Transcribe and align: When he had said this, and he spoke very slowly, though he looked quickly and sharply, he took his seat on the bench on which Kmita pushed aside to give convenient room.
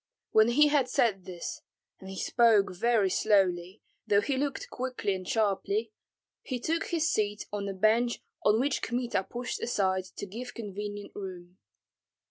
When 0.31 0.47
he 0.47 0.69
had 0.69 0.89
said 0.89 1.25
this, 1.25 1.61
and 1.99 2.09
he 2.09 2.17
spoke 2.17 2.73
very 2.75 3.11
slowly, 3.11 3.83
though 4.07 4.21
he 4.21 4.35
looked 4.35 4.71
quickly 4.71 5.13
and 5.13 5.27
sharply, 5.29 5.91
he 6.41 6.59
took 6.59 6.85
his 6.87 7.11
seat 7.13 7.45
on 7.53 7.67
the 7.67 7.73
bench 7.75 8.19
on 8.43 8.59
which 8.59 8.81
Kmita 8.81 9.23
pushed 9.25 9.61
aside 9.61 10.05
to 10.15 10.25
give 10.25 10.55
convenient 10.55 11.11
room. 11.13 11.59